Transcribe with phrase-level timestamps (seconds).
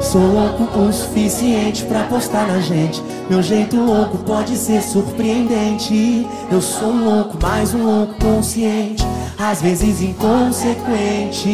[0.00, 3.02] Sou louco o suficiente pra postar na gente.
[3.28, 6.24] Meu jeito louco pode ser surpreendente.
[6.50, 9.04] Eu sou um louco, mais um louco consciente,
[9.36, 11.48] às vezes inconsequente.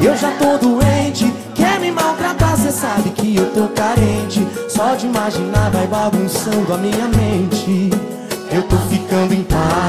[0.00, 4.44] Eu já tô doente, quer me maltratar, cê sabe que eu tô carente.
[4.68, 7.90] Só de imaginar vai bagunçando a minha mente.
[8.56, 9.82] Eu tô ficando impaciente.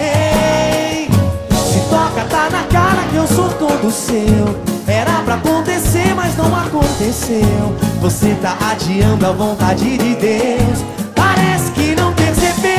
[0.00, 1.10] Ei,
[1.52, 4.58] se toca, tá na cara que eu sou todo seu.
[4.86, 7.76] Era pra acontecer, mas não aconteceu.
[8.00, 10.82] Você tá adiando a vontade de Deus.
[11.14, 12.72] Parece que não percebeu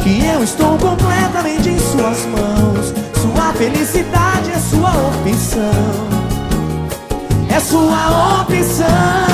[0.00, 2.94] que eu estou completamente em suas mãos.
[3.20, 5.72] Sua felicidade é sua opção.
[7.48, 9.29] É sua opção.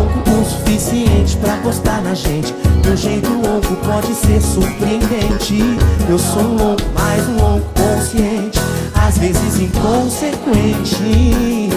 [0.00, 2.54] Louco o suficiente pra gostar na gente.
[2.82, 5.62] Meu jeito louco pode ser surpreendente.
[6.08, 8.58] Eu sou um louco, mais um louco consciente,
[8.94, 11.68] às vezes inconsequente.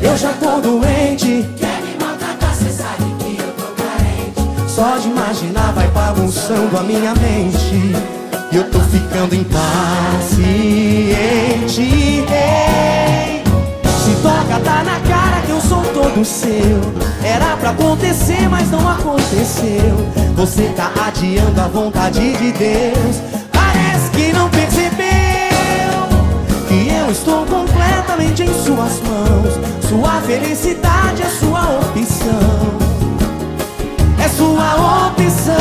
[0.00, 4.40] Eu já tô doente, quer me maltratar, cê sabe que eu tô carente.
[4.68, 7.94] só de imaginar vai bagunçando a minha mente.
[8.50, 10.44] E eu tô ficando impaciente.
[16.14, 16.80] Todo seu.
[17.22, 20.08] Era pra acontecer, mas não aconteceu.
[20.36, 23.16] Você tá adiando a vontade de Deus.
[23.52, 24.94] Parece que não percebeu
[26.68, 29.54] que eu estou completamente em suas mãos.
[29.88, 32.78] Sua felicidade é sua opção.
[34.24, 35.53] É sua opção.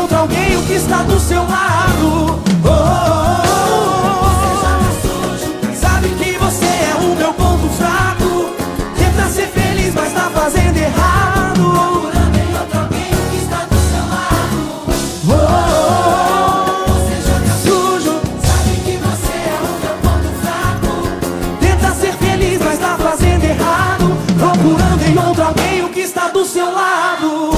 [0.00, 2.40] Outro alguém o que está do seu lado.
[2.64, 2.70] Oh,
[3.04, 4.30] oh,
[5.02, 5.52] sujo.
[5.74, 8.50] Sabe que você é o meu ponto fraco.
[8.96, 11.60] Tenta ser feliz, mas tá fazendo errado.
[11.60, 14.86] procurando em outro alguém que está do seu lado.
[15.26, 17.16] Você.
[17.68, 20.92] Sujo, Sabe que você é o meu ponto fraco.
[21.60, 24.16] tenta ser feliz, mas tá fazendo errado.
[24.38, 27.49] Procurando em outro alguém o que está do seu lado.